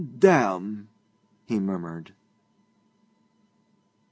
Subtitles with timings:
[0.03, 0.87] 'Damn!'
[1.45, 2.15] he murmured.